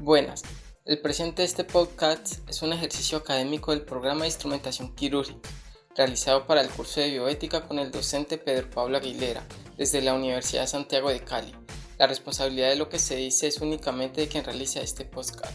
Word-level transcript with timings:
Buenas, 0.00 0.42
el 0.84 1.00
presente 1.00 1.42
de 1.42 1.46
este 1.46 1.64
podcast 1.64 2.48
es 2.48 2.62
un 2.62 2.72
ejercicio 2.72 3.18
académico 3.18 3.72
del 3.72 3.82
programa 3.82 4.20
de 4.20 4.28
instrumentación 4.28 4.94
quirúrgica, 4.94 5.50
realizado 5.96 6.46
para 6.46 6.60
el 6.60 6.70
curso 6.70 7.00
de 7.00 7.10
bioética 7.10 7.66
con 7.66 7.80
el 7.80 7.90
docente 7.90 8.38
Pedro 8.38 8.70
Pablo 8.70 8.98
Aguilera, 8.98 9.44
desde 9.76 10.00
la 10.00 10.14
Universidad 10.14 10.62
de 10.62 10.68
Santiago 10.68 11.10
de 11.10 11.24
Cali. 11.24 11.52
La 11.98 12.06
responsabilidad 12.06 12.68
de 12.68 12.76
lo 12.76 12.88
que 12.88 13.00
se 13.00 13.16
dice 13.16 13.48
es 13.48 13.60
únicamente 13.60 14.20
de 14.20 14.28
quien 14.28 14.44
realiza 14.44 14.80
este 14.80 15.04
podcast. 15.04 15.52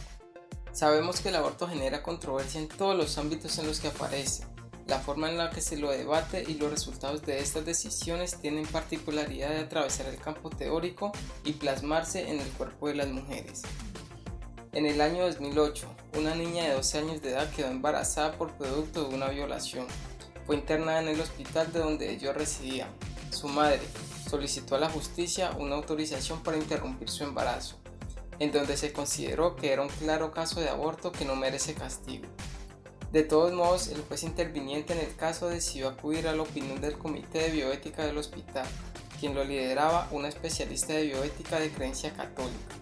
Sabemos 0.74 1.22
que 1.22 1.30
el 1.30 1.38
aborto 1.38 1.66
genera 1.70 2.04
controversia 2.04 2.60
en 2.60 2.68
todos 2.68 2.98
los 2.98 3.18
ámbitos 3.18 3.58
en 3.60 3.68
los 3.68 3.80
que 3.80 3.88
aparece. 3.88 4.44
La 4.88 5.00
forma 5.00 5.30
en 5.30 5.38
la 5.38 5.52
que 5.52 5.62
se 5.62 5.78
lo 5.78 5.90
debate 5.90 6.44
y 6.46 6.56
los 6.56 6.70
resultados 6.70 7.22
de 7.22 7.40
estas 7.40 7.66
decisiones 7.66 8.42
tienen 8.42 8.66
particularidad 8.66 9.52
de 9.52 9.60
atravesar 9.60 10.08
el 10.08 10.18
campo 10.18 10.50
teórico 10.50 11.14
y 11.46 11.54
plasmarse 11.54 12.30
en 12.30 12.42
el 12.42 12.50
cuerpo 12.50 12.90
de 12.90 12.96
las 12.96 13.08
mujeres. 13.08 13.62
En 14.74 14.88
el 14.88 15.02
año 15.02 15.26
2008, 15.28 15.88
una 16.18 16.34
niña 16.34 16.64
de 16.64 16.74
12 16.74 16.98
años 16.98 17.22
de 17.22 17.30
edad 17.30 17.48
quedó 17.52 17.68
embarazada 17.68 18.32
por 18.32 18.54
producto 18.54 19.08
de 19.08 19.14
una 19.14 19.30
violación. 19.30 19.86
Fue 20.48 20.56
internada 20.56 21.00
en 21.00 21.10
el 21.10 21.22
hospital 21.22 21.72
de 21.72 21.78
donde 21.78 22.12
ellos 22.12 22.36
residían. 22.36 22.90
Su 23.30 23.48
madre 23.48 23.82
solicitó 24.28 24.76
a 24.76 24.80
la 24.80 24.90
justicia 24.90 25.52
una 25.60 25.76
autorización 25.76 26.42
para 26.42 26.58
interrumpir 26.58 27.08
su 27.08 27.24
embarazo, 27.24 27.76
en 28.40 28.52
donde 28.52 28.76
se 28.76 28.92
consideró 28.92 29.56
que 29.56 29.72
era 29.72 29.84
un 29.84 29.90
claro 29.90 30.32
caso 30.32 30.60
de 30.60 30.70
aborto 30.70 31.12
que 31.12 31.24
no 31.24 31.36
merece 31.36 31.76
castigo. 31.76 32.26
De 33.12 33.22
todos 33.22 33.54
modos, 33.54 33.90
el 33.90 34.02
juez 34.02 34.24
interviniente 34.24 34.94
en 34.94 35.08
el 35.08 35.16
caso 35.16 35.50
decidió 35.50 35.90
acudir 35.90 36.28
a 36.28 36.36
la 36.36 36.42
opinión 36.42 36.82
del 36.82 36.98
Comité 36.98 37.44
de 37.44 37.52
Bioética 37.52 38.08
del 38.08 38.18
hospital, 38.18 38.66
quien 39.20 39.36
lo 39.36 39.44
lideraba 39.44 40.08
una 40.10 40.30
especialista 40.30 40.94
de 40.94 41.04
bioética 41.04 41.60
de 41.60 41.70
creencia 41.70 42.12
católica. 42.12 42.76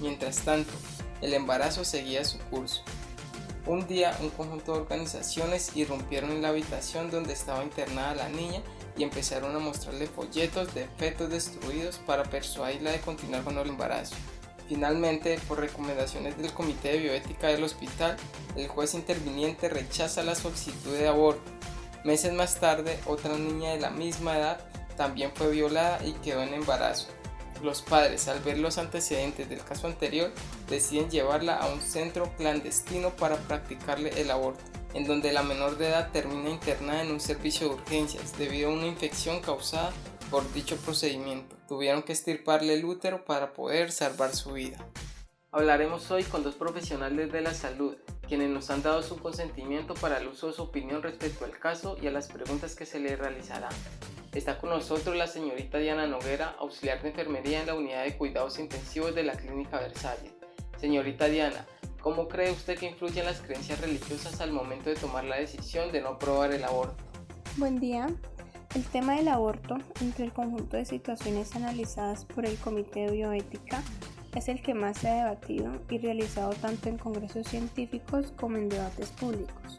Mientras 0.00 0.38
tanto, 0.38 0.72
el 1.20 1.34
embarazo 1.34 1.84
seguía 1.84 2.24
su 2.24 2.38
curso. 2.38 2.82
Un 3.66 3.86
día 3.88 4.16
un 4.20 4.30
conjunto 4.30 4.74
de 4.74 4.80
organizaciones 4.80 5.76
irrumpieron 5.76 6.30
en 6.30 6.42
la 6.42 6.50
habitación 6.50 7.10
donde 7.10 7.32
estaba 7.32 7.64
internada 7.64 8.14
la 8.14 8.28
niña 8.28 8.62
y 8.96 9.02
empezaron 9.02 9.56
a 9.56 9.58
mostrarle 9.58 10.06
folletos 10.06 10.72
de 10.72 10.86
fetos 10.96 11.30
destruidos 11.30 11.98
para 11.98 12.22
persuadirla 12.22 12.92
de 12.92 13.00
continuar 13.00 13.42
con 13.42 13.58
el 13.58 13.68
embarazo. 13.68 14.14
Finalmente, 14.68 15.38
por 15.46 15.60
recomendaciones 15.60 16.36
del 16.38 16.52
Comité 16.52 16.92
de 16.92 16.98
Bioética 16.98 17.48
del 17.48 17.64
hospital, 17.64 18.16
el 18.56 18.68
juez 18.68 18.94
interviniente 18.94 19.68
rechaza 19.68 20.22
la 20.22 20.34
solicitud 20.34 20.92
de 20.92 21.08
aborto. 21.08 21.50
Meses 22.04 22.32
más 22.32 22.58
tarde, 22.58 22.98
otra 23.06 23.36
niña 23.36 23.72
de 23.72 23.80
la 23.80 23.90
misma 23.90 24.36
edad 24.36 24.60
también 24.96 25.30
fue 25.34 25.50
violada 25.50 26.04
y 26.04 26.12
quedó 26.14 26.42
en 26.42 26.54
embarazo. 26.54 27.08
Los 27.62 27.82
padres, 27.82 28.28
al 28.28 28.40
ver 28.40 28.58
los 28.58 28.78
antecedentes 28.78 29.48
del 29.48 29.64
caso 29.64 29.86
anterior, 29.86 30.30
deciden 30.68 31.10
llevarla 31.10 31.56
a 31.56 31.72
un 31.72 31.80
centro 31.80 32.30
clandestino 32.36 33.10
para 33.10 33.36
practicarle 33.36 34.10
el 34.20 34.30
aborto, 34.30 34.62
en 34.94 35.06
donde 35.06 35.32
la 35.32 35.42
menor 35.42 35.78
de 35.78 35.88
edad 35.88 36.10
termina 36.12 36.50
internada 36.50 37.02
en 37.02 37.10
un 37.10 37.20
servicio 37.20 37.68
de 37.68 37.74
urgencias 37.74 38.36
debido 38.38 38.70
a 38.70 38.74
una 38.74 38.86
infección 38.86 39.40
causada 39.40 39.90
por 40.30 40.52
dicho 40.52 40.76
procedimiento. 40.76 41.56
Tuvieron 41.68 42.02
que 42.02 42.12
estirparle 42.12 42.74
el 42.74 42.84
útero 42.84 43.24
para 43.24 43.52
poder 43.52 43.90
salvar 43.90 44.34
su 44.34 44.52
vida. 44.52 44.78
Hablaremos 45.50 46.10
hoy 46.10 46.22
con 46.24 46.42
dos 46.42 46.54
profesionales 46.54 47.32
de 47.32 47.40
la 47.40 47.54
salud, 47.54 47.96
quienes 48.28 48.50
nos 48.50 48.68
han 48.68 48.82
dado 48.82 49.02
su 49.02 49.16
consentimiento 49.16 49.94
para 49.94 50.18
el 50.18 50.28
uso 50.28 50.48
de 50.48 50.52
su 50.52 50.62
opinión 50.62 51.02
respecto 51.02 51.46
al 51.46 51.58
caso 51.58 51.96
y 52.02 52.06
a 52.08 52.10
las 52.10 52.28
preguntas 52.28 52.74
que 52.74 52.84
se 52.84 53.00
le 53.00 53.16
realizarán. 53.16 53.72
Está 54.36 54.58
con 54.58 54.68
nosotros 54.68 55.16
la 55.16 55.26
señorita 55.26 55.78
Diana 55.78 56.06
Noguera, 56.06 56.56
auxiliar 56.58 57.00
de 57.00 57.08
enfermería 57.08 57.62
en 57.62 57.68
la 57.68 57.74
unidad 57.74 58.04
de 58.04 58.18
cuidados 58.18 58.58
intensivos 58.58 59.14
de 59.14 59.22
la 59.22 59.32
Clínica 59.32 59.80
Versalles. 59.80 60.30
Señorita 60.78 61.24
Diana, 61.24 61.64
¿cómo 62.02 62.28
cree 62.28 62.52
usted 62.52 62.78
que 62.78 62.90
influyen 62.90 63.24
las 63.24 63.40
creencias 63.40 63.80
religiosas 63.80 64.42
al 64.42 64.52
momento 64.52 64.90
de 64.90 64.96
tomar 64.96 65.24
la 65.24 65.36
decisión 65.36 65.90
de 65.90 66.02
no 66.02 66.08
aprobar 66.08 66.52
el 66.52 66.64
aborto? 66.64 67.02
Buen 67.56 67.80
día. 67.80 68.08
El 68.74 68.84
tema 68.84 69.16
del 69.16 69.28
aborto, 69.28 69.78
entre 70.02 70.26
el 70.26 70.34
conjunto 70.34 70.76
de 70.76 70.84
situaciones 70.84 71.56
analizadas 71.56 72.26
por 72.26 72.44
el 72.44 72.58
Comité 72.58 73.06
de 73.06 73.12
Bioética, 73.12 73.82
es 74.34 74.48
el 74.48 74.60
que 74.60 74.74
más 74.74 74.98
se 74.98 75.08
ha 75.08 75.14
debatido 75.14 75.72
y 75.88 75.96
realizado 75.96 76.52
tanto 76.52 76.90
en 76.90 76.98
congresos 76.98 77.48
científicos 77.48 78.34
como 78.36 78.58
en 78.58 78.68
debates 78.68 79.08
públicos. 79.12 79.78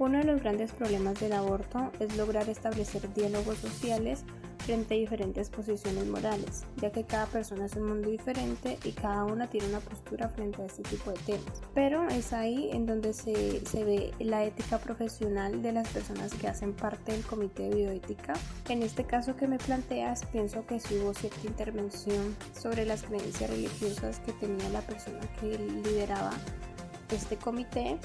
Uno 0.00 0.16
de 0.16 0.24
los 0.24 0.40
grandes 0.40 0.72
problemas 0.72 1.20
del 1.20 1.34
aborto 1.34 1.92
es 2.00 2.16
lograr 2.16 2.48
establecer 2.48 3.12
diálogos 3.12 3.58
sociales 3.58 4.24
frente 4.56 4.94
a 4.94 4.96
diferentes 4.96 5.50
posiciones 5.50 6.06
morales, 6.06 6.64
ya 6.78 6.90
que 6.90 7.04
cada 7.04 7.26
persona 7.26 7.66
es 7.66 7.76
un 7.76 7.86
mundo 7.86 8.08
diferente 8.08 8.78
y 8.84 8.92
cada 8.92 9.24
una 9.24 9.50
tiene 9.50 9.68
una 9.68 9.80
postura 9.80 10.30
frente 10.30 10.62
a 10.62 10.64
este 10.64 10.84
tipo 10.84 11.10
de 11.10 11.18
temas. 11.18 11.60
Pero 11.74 12.08
es 12.08 12.32
ahí 12.32 12.70
en 12.72 12.86
donde 12.86 13.12
se, 13.12 13.66
se 13.66 13.84
ve 13.84 14.14
la 14.20 14.42
ética 14.42 14.78
profesional 14.78 15.60
de 15.60 15.72
las 15.72 15.86
personas 15.90 16.32
que 16.32 16.48
hacen 16.48 16.72
parte 16.72 17.12
del 17.12 17.22
comité 17.26 17.64
de 17.64 17.74
bioética. 17.74 18.32
En 18.70 18.82
este 18.82 19.04
caso 19.04 19.36
que 19.36 19.48
me 19.48 19.58
planteas, 19.58 20.24
pienso 20.32 20.66
que 20.66 20.80
sí 20.80 20.98
hubo 20.98 21.12
cierta 21.12 21.46
intervención 21.46 22.34
sobre 22.58 22.86
las 22.86 23.02
creencias 23.02 23.50
religiosas 23.50 24.18
que 24.20 24.32
tenía 24.32 24.66
la 24.70 24.80
persona 24.80 25.20
que 25.38 25.58
lideraba 25.58 26.30
este 27.10 27.36
comité 27.36 27.98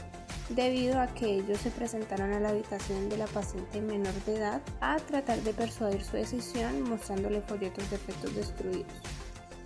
debido 0.50 1.00
a 1.00 1.08
que 1.08 1.26
ellos 1.26 1.60
se 1.60 1.72
presentaron 1.72 2.32
a 2.34 2.40
la 2.40 2.50
habitación 2.50 3.10
de 3.10 3.18
la 3.18 3.28
paciente 3.28 3.82
menor 3.82 4.14
de 4.26 4.36
edad 4.36 4.62
a 4.82 4.98
tratar 4.98 5.40
de 5.42 5.54
persuadir 5.54 6.04
su 6.04 6.18
decisión 6.18 6.84
mostrándole 6.90 7.42
folletos 7.42 7.90
de 7.90 7.96
efectos 7.96 8.36
destruidos, 8.36 8.94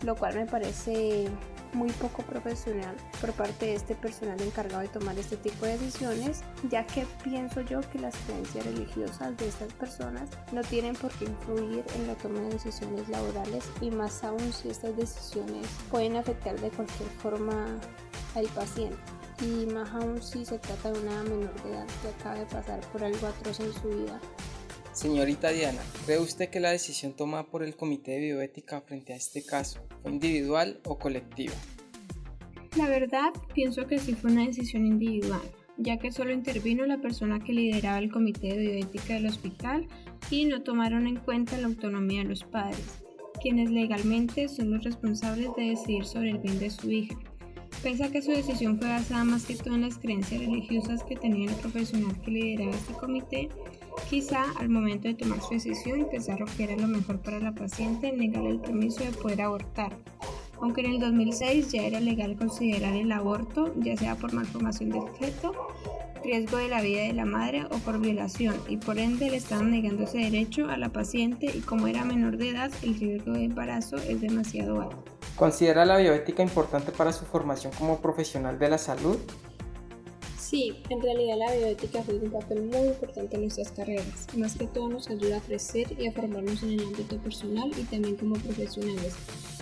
lo 0.03 0.16
cual 0.16 0.35
me 0.35 0.45
parece 0.45 1.28
muy 1.73 1.91
poco 1.91 2.23
profesional 2.23 2.95
por 3.22 3.31
parte 3.34 3.67
de 3.67 3.75
este 3.75 3.94
personal 3.94 4.41
encargado 4.41 4.81
de 4.81 4.88
tomar 4.88 5.17
este 5.19 5.38
tipo 5.38 5.66
de 5.66 5.78
decisiones, 5.78 6.41
ya 6.69 6.85
que 6.85 7.06
pienso 7.23 7.61
yo 7.61 7.81
que 7.91 8.00
las 8.00 8.16
creencias 8.25 8.66
religiosas 8.66 9.38
de 9.38 9.47
estas 9.47 9.72
personas 9.73 10.29
no 10.51 10.61
tienen 10.61 10.96
por 10.96 11.11
qué 11.11 11.25
influir 11.25 11.84
en 11.96 12.07
la 12.07 12.16
toma 12.16 12.40
de 12.40 12.50
decisiones 12.50 13.07
laborales 13.09 13.66
y 13.81 13.91
más 13.91 14.23
aún 14.23 14.51
si 14.51 14.69
estas 14.69 14.96
decisiones 14.96 15.67
pueden 15.91 16.16
afectar 16.16 16.59
de 16.59 16.69
cualquier 16.72 17.09
forma 17.22 17.66
al 18.35 18.47
paciente 18.47 18.97
y 19.42 19.66
más 19.68 19.90
aún 19.92 20.22
si 20.22 20.46
se 20.46 20.60
trata 20.60 20.92
de 20.92 21.00
una 21.00 21.24
menor 21.24 21.64
de 21.64 21.72
edad 21.72 21.88
que 22.02 22.08
acaba 22.10 22.36
de 22.36 22.46
pasar 22.46 22.80
por 22.92 23.04
algo 23.04 23.28
atroz 23.28 23.60
en 23.60 23.74
su 23.74 23.88
vida. 23.90 24.20
Señorita 24.94 25.52
Diana, 25.52 25.82
¿cree 26.06 26.20
usted 26.20 26.50
que 26.50 26.60
la 26.60 26.72
decisión 26.72 27.14
tomada 27.14 27.44
por 27.44 27.64
el 27.64 27.76
Comité 27.76 28.12
de 28.12 28.20
Bioética 28.20 28.82
frente 28.82 29.14
a 29.14 29.16
este 29.16 29.44
caso 29.46 29.80
fue 30.02 30.12
individual 30.12 30.82
o 30.84 30.98
colectiva? 30.98 31.54
La 32.76 32.88
verdad, 32.88 33.32
pienso 33.54 33.88
que 33.88 34.00
sí 34.00 34.14
fue 34.14 34.32
una 34.32 34.46
decisión 34.46 34.86
individual, 34.86 35.42
ya 35.78 35.98
que 35.98 36.12
solo 36.12 36.34
intervino 36.34 36.86
la 36.86 36.98
persona 36.98 37.40
que 37.40 37.54
lideraba 37.54 38.00
el 38.00 38.12
Comité 38.12 38.50
de 38.50 38.58
Bioética 38.58 39.14
del 39.14 39.28
hospital 39.28 39.88
y 40.30 40.46
no 40.46 40.64
tomaron 40.64 41.08
en 41.08 41.18
cuenta 41.18 41.58
la 41.58 41.68
autonomía 41.68 42.24
de 42.24 42.30
los 42.30 42.44
padres, 42.44 43.02
quienes 43.42 43.72
legalmente 43.72 44.50
son 44.50 44.72
los 44.72 44.84
responsables 44.84 45.50
de 45.56 45.70
decidir 45.70 46.06
sobre 46.06 46.32
el 46.32 46.40
bien 46.40 46.60
de 46.60 46.70
su 46.70 46.92
hija. 46.92 47.18
Pese 47.84 48.03
a 48.03 48.12
que 48.12 48.22
su 48.22 48.31
decisión 48.31 48.78
fue 48.78 48.90
basada 48.90 49.23
más 49.23 49.45
que 49.45 49.56
todo 49.56 49.75
en 49.75 49.81
las 49.81 49.97
creencias 49.97 50.41
religiosas 50.41 51.01
que 51.03 51.16
tenía 51.16 51.50
el 51.50 51.56
profesional 51.56 52.13
que 52.22 52.31
lideraba 52.31 52.72
este 52.72 52.91
comité, 52.91 53.50
quizá 54.09 54.44
al 54.59 54.67
momento 54.67 55.07
de 55.07 55.13
tomar 55.13 55.41
su 55.41 55.51
decisión 55.51 56.06
pensaron 56.12 56.50
que 56.57 56.66
era 56.66 56.75
lo 56.75 56.88
mejor 56.88 57.19
para 57.19 57.40
la 57.40 57.53
paciente 57.53 58.12
negarle 58.12 58.50
el 58.50 58.59
permiso 58.59 59.06
de 59.06 59.12
poder 59.12 59.44
abortar. 59.44 59.95
Aunque 60.59 60.81
en 60.81 60.91
el 60.91 61.00
2006 61.00 61.72
ya 61.72 61.84
era 61.84 62.01
legal 62.01 62.35
considerar 62.35 62.95
el 62.95 63.13
aborto, 63.13 63.73
ya 63.78 63.96
sea 63.96 64.17
por 64.17 64.34
malformación 64.34 64.90
del 64.90 65.07
feto, 65.17 65.53
riesgo 66.22 66.57
de 66.57 66.67
la 66.67 66.81
vida 66.81 67.03
de 67.03 67.13
la 67.13 67.23
madre 67.23 67.63
o 67.72 67.78
por 67.78 68.01
violación, 68.01 68.56
y 68.67 68.75
por 68.75 69.00
ende 69.00 69.29
le 69.29 69.38
estaban 69.38 69.72
negando 69.72 70.03
ese 70.03 70.17
derecho 70.17 70.67
a 70.67 70.75
la 70.75 70.90
paciente 70.90 71.46
y 71.56 71.61
como 71.61 71.88
era 71.88 72.03
menor 72.03 72.35
de 72.35 72.50
edad, 72.50 72.72
el 72.84 73.00
riesgo 73.00 73.31
de 73.31 73.46
embarazo 73.46 73.96
es 73.96 74.19
demasiado 74.19 74.81
alto. 74.81 75.19
¿Considera 75.40 75.86
la 75.86 75.96
bioética 75.96 76.44
importante 76.44 76.92
para 76.92 77.14
su 77.14 77.24
formación 77.24 77.72
como 77.80 78.02
profesional 78.02 78.59
de 78.59 78.68
la 78.68 78.78
salud? 78.78 79.18
Sí, 80.38 80.84
en 80.90 81.02
realidad 81.02 81.38
la 81.38 81.56
bioética 81.56 82.03
juega 82.06 82.26
un 82.26 82.32
papel 82.32 82.64
muy 82.64 82.90
importante 82.90 83.38
en 83.38 83.44
nuestras 83.44 83.72
carreras. 83.72 84.28
Más 84.36 84.58
que 84.58 84.68
todo 84.68 84.90
nos 84.90 85.09
ayuda 85.09 85.38
a 85.38 85.40
crecer 85.40 85.96
y 85.97 86.09
a 86.09 86.12
formarnos 86.12 86.62
en 86.64 86.72
el 86.72 86.82
ámbito 86.82 87.18
personal 87.20 87.72
y 87.78 87.84
también 87.84 88.18
como 88.18 88.36
profesionales. 88.36 89.14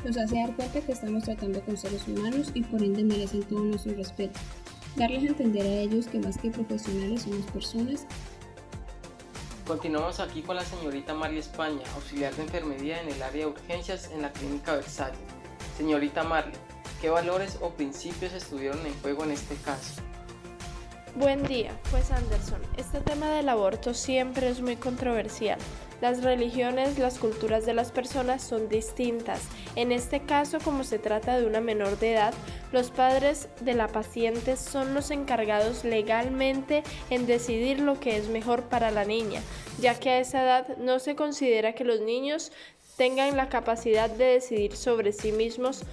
Nos 0.03 0.17
hace 0.17 0.37
dar 0.37 0.55
cuenta 0.55 0.81
que 0.81 0.93
estamos 0.93 1.25
tratando 1.25 1.61
con 1.61 1.77
seres 1.77 2.07
humanos 2.07 2.49
y 2.55 2.63
por 2.63 2.81
ende 2.81 3.03
merecen 3.03 3.43
todo 3.43 3.59
nuestro 3.59 3.93
respeto. 3.93 4.39
Darles 4.95 5.25
a 5.25 5.27
entender 5.27 5.61
a 5.61 5.81
ellos 5.81 6.07
que 6.07 6.17
más 6.17 6.39
que 6.39 6.49
profesionales 6.49 7.21
somos 7.21 7.45
personas. 7.51 8.07
Continuamos 9.67 10.19
aquí 10.21 10.41
con 10.41 10.55
la 10.55 10.65
señorita 10.65 11.13
María 11.13 11.39
España, 11.39 11.83
auxiliar 11.93 12.33
de 12.33 12.41
enfermería 12.41 12.99
en 12.99 13.09
el 13.09 13.21
área 13.21 13.45
de 13.45 13.51
urgencias 13.51 14.09
en 14.11 14.23
la 14.23 14.31
clínica 14.31 14.73
Versalles. 14.73 15.36
Señorita 15.77 16.23
Marley, 16.23 16.57
¿qué 17.01 17.11
valores 17.11 17.59
o 17.61 17.69
principios 17.69 18.33
estuvieron 18.33 18.83
en 18.87 18.99
juego 19.01 19.23
en 19.25 19.31
este 19.31 19.55
caso? 19.57 20.01
Buen 21.15 21.43
día, 21.43 21.71
pues 21.91 22.09
Anderson, 22.09 22.61
este 22.77 22.99
tema 22.99 23.29
del 23.29 23.47
aborto 23.47 23.93
siempre 23.93 24.49
es 24.49 24.59
muy 24.59 24.75
controversial. 24.75 25.59
Las 26.01 26.23
religiones, 26.23 26.97
las 26.97 27.19
culturas 27.19 27.65
de 27.65 27.73
las 27.73 27.91
personas 27.91 28.43
son 28.43 28.69
distintas. 28.69 29.41
En 29.75 29.91
este 29.91 30.21
caso, 30.21 30.59
como 30.63 30.83
se 30.83 30.97
trata 30.97 31.39
de 31.39 31.45
una 31.45 31.61
menor 31.61 31.99
de 31.99 32.13
edad, 32.13 32.33
Los 32.73 32.91
padres 32.91 33.47
de 33.61 33.73
la 33.73 33.87
paciente 33.87 34.57
son 34.57 34.93
los 34.93 35.09
encargados 35.09 35.85
legalmente 35.85 36.83
en 37.09 37.25
decidir 37.25 37.79
lo 37.79 37.97
que 37.97 38.17
es 38.17 38.27
mejor 38.27 38.63
para 38.63 38.91
la 38.91 39.05
niña, 39.05 39.41
ya 39.79 39.97
que 39.97 40.09
a 40.09 40.19
esa 40.19 40.43
edad 40.43 40.77
no 40.77 40.99
se 40.99 41.15
considera 41.15 41.73
que 41.73 41.85
los 41.85 42.01
niños 42.01 42.51
tengan 42.97 43.37
la 43.37 43.47
capacidad 43.47 44.09
de 44.09 44.25
decidir 44.25 44.75
sobre 44.75 45.13
sí 45.13 45.31
mismos 45.31 45.85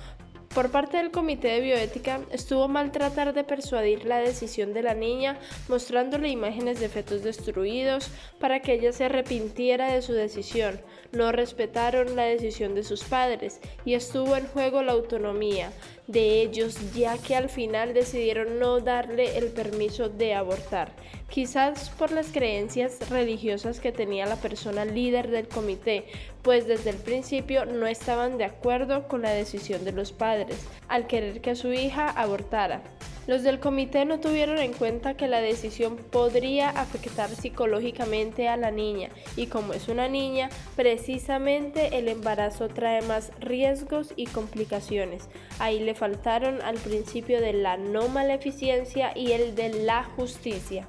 por 0.55 0.71
parte 0.71 0.99
del 0.99 1.11
Comité 1.11 1.49
de 1.49 1.61
Bioética, 1.61 2.21
estuvo 2.31 2.69
mal 2.69 2.93
tratar 2.93 3.35
de 3.35 3.43
persuadir 3.43 4.05
la 4.05 4.19
decisión 4.19 4.73
de 4.73 4.85
la 4.85 4.95
niña, 4.95 5.37
mostrándole 5.69 6.29
imágenes 6.29 6.79
de 6.79 6.89
fetos 6.89 7.25
destruidos 7.25 8.09
para 8.39 8.61
que 8.61 8.75
ella 8.75 8.93
se 8.93 9.06
arrepintiera 9.06 9.93
de 9.93 10.01
su 10.01 10.12
decisión. 10.12 10.81
No 11.11 11.33
respetaron 11.33 12.15
la 12.15 12.23
decisión 12.23 12.77
de 12.77 12.85
sus 12.85 13.03
padres 13.03 13.61
y 13.85 13.95
estuvo 13.95 14.37
en 14.37 14.47
juego 14.47 14.85
la 14.85 14.93
autonomía 14.93 15.73
de 16.06 16.43
ellos, 16.43 16.77
ya 16.95 17.19
que 17.19 17.35
al 17.35 17.49
final 17.49 17.93
decidieron 17.93 18.61
no 18.61 18.79
darle 18.79 19.37
el 19.37 19.49
permiso 19.49 20.09
de 20.09 20.35
abortar 20.35 20.93
quizás 21.35 21.91
por 21.91 22.13
las 22.13 22.29
creencias 22.29 23.11
religiosas 23.11 23.81
que 23.81 23.91
tenía 23.91 24.25
la 24.25 24.37
persona 24.37 24.85
líder 24.85 25.33
del 25.33 25.49
comité, 25.49 26.05
pues 26.43 26.69
desde 26.69 26.91
el 26.91 26.97
principio 26.97 27.67
no 27.67 27.89
estaban 27.89 28.39
de 28.39 28.45
acuerdo 28.45 29.09
con 29.09 29.23
la 29.23 29.31
decisión 29.31 29.85
de 29.85 29.91
los 29.91 30.13
padres, 30.13 30.65
al 30.87 31.09
querer 31.09 31.41
que 31.41 31.57
su 31.57 31.73
hija 31.73 32.09
abortara. 32.09 32.83
Los 33.27 33.43
del 33.43 33.59
comité 33.59 34.05
no 34.05 34.21
tuvieron 34.21 34.59
en 34.59 34.75
cuenta 34.75 35.17
que 35.17 35.27
la 35.27 35.41
decisión 35.41 35.97
podría 35.97 36.71
afectar 36.71 37.29
psicológicamente 37.31 38.47
a 38.47 38.57
la 38.57 38.71
niña 38.71 39.09
y 39.35 39.49
como 39.49 39.73
es 39.73 39.89
una 39.89 40.07
niña, 40.07 40.51
precisamente 40.77 41.99
el 41.99 42.07
embarazo 42.07 42.69
trae 42.69 43.03
más 43.03 43.33
riesgos 43.41 44.13
y 44.15 44.27
complicaciones. 44.27 45.29
Ahí 45.59 45.81
le 45.81 45.97
faltaron 45.97 46.63
al 46.63 46.77
principio 46.77 47.41
de 47.41 47.55
la 47.55 47.77
no 47.77 48.07
maleficencia 48.07 49.11
y 49.19 49.33
el 49.33 49.57
de 49.57 49.71
la 49.71 50.05
justicia. 50.05 50.87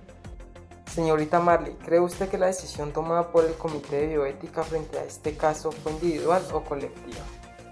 Señorita 0.95 1.41
Marley, 1.41 1.73
¿cree 1.83 1.99
usted 1.99 2.29
que 2.29 2.37
la 2.37 2.45
decisión 2.45 2.93
tomada 2.93 3.29
por 3.29 3.43
el 3.43 3.55
Comité 3.55 3.97
de 3.97 4.07
Bioética 4.07 4.63
frente 4.63 4.97
a 4.97 5.03
este 5.03 5.35
caso 5.35 5.73
fue 5.73 5.91
individual 5.91 6.41
o 6.53 6.63
colectiva? 6.63 7.19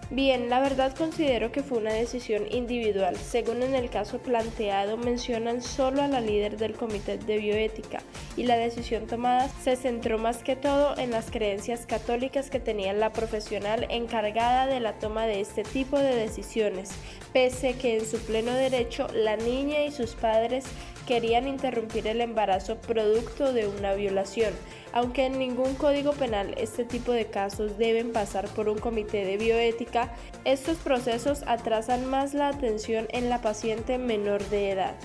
Bien, 0.10 0.50
la 0.50 0.60
verdad 0.60 0.94
considero 0.94 1.54
que 1.54 1.64
fue 1.64 1.78
una 1.78 1.94
decisión 1.94 2.44
individual. 2.52 3.16
Según 3.16 3.64
en 3.64 3.76
el 3.76 3.90
caso 3.90 4.20
planteado, 4.20 4.98
mencionan 4.98 5.62
solo 5.62 6.04
a 6.04 6.10
la 6.10 6.20
líder 6.20 6.58
del 6.58 6.74
Comité 6.74 7.18
de 7.18 7.38
Bioética 7.38 8.02
y 8.36 8.44
la 8.44 8.58
decisión 8.58 9.08
tomada 9.08 9.48
se 9.64 9.78
centró 9.78 10.18
más 10.18 10.44
que 10.44 10.58
todo 10.58 10.98
en 10.98 11.10
las 11.10 11.32
creencias 11.32 11.86
católicas 11.86 12.50
que 12.50 12.60
tenía 12.60 12.92
la 12.92 13.14
profesional 13.14 13.88
encargada 13.90 14.68
de 14.68 14.82
la 14.82 15.00
toma 15.00 15.26
de 15.26 15.40
este 15.40 15.64
tipo 15.64 15.98
de 15.98 16.14
decisiones, 16.14 16.92
pese 17.32 17.76
que 17.78 17.98
en 18.00 18.06
su 18.06 18.20
pleno 18.20 18.52
derecho 18.52 19.08
la 19.14 19.38
niña 19.38 19.84
y 19.84 19.92
sus 19.92 20.12
padres 20.12 20.66
querían 21.06 21.48
interrumpir 21.48 22.08
el 22.08 22.22
embarazo 22.22 22.78
producto 22.78 23.54
de 23.54 23.68
una 23.68 23.94
violación, 23.94 24.54
aunque 24.94 25.26
en 25.26 25.40
ningún 25.40 25.76
código 25.76 26.12
penal 26.14 26.54
este 26.58 26.86
tipo 26.86 27.12
de 27.12 27.28
casos 27.28 27.78
deben 27.78 28.12
pasar 28.12 28.48
por 28.50 28.70
un 28.70 28.78
comité 28.78 29.26
de 29.26 29.38
bioética, 29.38 30.14
estos 30.46 30.78
procesos 30.78 31.44
atrasan 31.48 32.06
más 32.10 32.34
la 32.34 32.50
atención 32.50 33.08
en 33.10 33.30
la 33.30 33.42
paciente 33.42 33.98
menor 33.98 34.44
de 34.50 34.72
edad. 34.72 34.96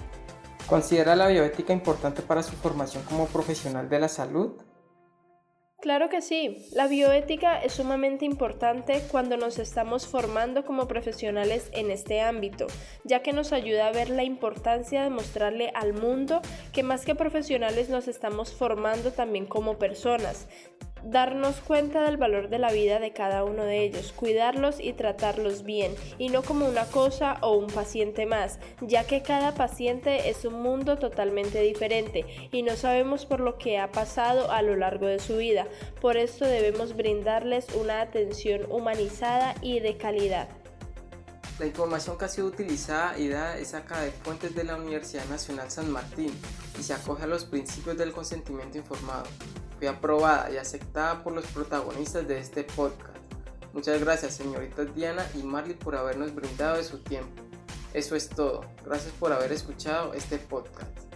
¿Considera 0.66 1.16
la 1.16 1.28
bioética 1.28 1.72
importante 1.72 2.20
para 2.20 2.42
su 2.42 2.54
formación 2.56 3.02
como 3.04 3.26
profesional 3.26 3.88
de 3.88 4.00
la 4.00 4.08
salud? 4.08 4.52
Claro 5.80 6.08
que 6.08 6.22
sí, 6.22 6.66
la 6.72 6.88
bioética 6.88 7.56
es 7.56 7.74
sumamente 7.74 8.24
importante 8.24 9.00
cuando 9.12 9.36
nos 9.36 9.60
estamos 9.60 10.08
formando 10.08 10.64
como 10.64 10.88
profesionales 10.88 11.70
en 11.72 11.92
este 11.92 12.20
ámbito, 12.20 12.66
ya 13.04 13.22
que 13.22 13.32
nos 13.32 13.52
ayuda 13.52 13.86
a 13.86 13.92
ver 13.92 14.10
la 14.10 14.24
importancia 14.24 15.04
de 15.04 15.10
mostrarle 15.10 15.70
al 15.76 15.92
mundo 15.92 16.42
que 16.72 16.82
más 16.82 17.04
que 17.04 17.14
profesionales 17.14 17.90
nos 17.90 18.08
estamos 18.08 18.52
formando 18.52 19.12
también 19.12 19.46
como 19.46 19.78
personas, 19.78 20.48
darnos 21.02 21.56
cuenta 21.60 22.02
del 22.04 22.16
valor 22.16 22.48
de 22.48 22.58
la 22.58 22.72
vida 22.72 22.98
de 22.98 23.12
cada 23.12 23.44
uno 23.44 23.64
de 23.64 23.84
ellos, 23.84 24.12
cuidarlos 24.14 24.80
y 24.80 24.92
tratarlos 24.92 25.62
bien, 25.62 25.94
y 26.18 26.28
no 26.28 26.42
como 26.42 26.66
una 26.66 26.84
cosa 26.86 27.38
o 27.40 27.56
un 27.56 27.68
paciente 27.68 28.26
más, 28.26 28.58
ya 28.80 29.06
que 29.06 29.22
cada 29.22 29.54
paciente 29.54 30.28
es 30.28 30.44
un 30.44 30.62
mundo 30.62 30.98
totalmente 30.98 31.60
diferente 31.62 32.24
y 32.52 32.62
no 32.62 32.76
sabemos 32.76 33.26
por 33.26 33.40
lo 33.40 33.58
que 33.58 33.78
ha 33.78 33.90
pasado 33.90 34.50
a 34.50 34.62
lo 34.62 34.76
largo 34.76 35.06
de 35.06 35.18
su 35.18 35.36
vida. 35.36 35.66
Por 36.00 36.16
esto 36.16 36.44
debemos 36.44 36.96
brindarles 36.96 37.66
una 37.74 38.00
atención 38.00 38.62
humanizada 38.70 39.54
y 39.62 39.80
de 39.80 39.96
calidad. 39.96 40.48
La 41.58 41.66
información 41.66 42.16
que 42.16 42.24
ha 42.24 42.28
sido 42.28 42.46
utilizada 42.46 43.18
y 43.18 43.28
dada 43.28 43.58
es 43.58 43.68
sacada 43.68 44.02
de 44.02 44.12
fuentes 44.12 44.54
de 44.54 44.62
la 44.62 44.76
Universidad 44.76 45.24
Nacional 45.26 45.70
San 45.70 45.90
Martín 45.90 46.30
y 46.78 46.82
se 46.84 46.94
acoge 46.94 47.24
a 47.24 47.26
los 47.26 47.44
principios 47.44 47.96
del 47.96 48.12
consentimiento 48.12 48.78
informado 48.78 49.24
fue 49.78 49.88
aprobada 49.88 50.50
y 50.50 50.56
aceptada 50.56 51.22
por 51.22 51.32
los 51.32 51.46
protagonistas 51.46 52.26
de 52.26 52.38
este 52.38 52.64
podcast. 52.64 53.16
Muchas 53.72 54.00
gracias 54.00 54.34
señoritas 54.34 54.94
Diana 54.94 55.24
y 55.34 55.42
Marley 55.42 55.74
por 55.74 55.94
habernos 55.94 56.34
brindado 56.34 56.76
de 56.76 56.84
su 56.84 56.98
tiempo. 56.98 57.42
Eso 57.94 58.16
es 58.16 58.28
todo. 58.28 58.64
Gracias 58.84 59.12
por 59.18 59.32
haber 59.32 59.52
escuchado 59.52 60.14
este 60.14 60.38
podcast. 60.38 61.07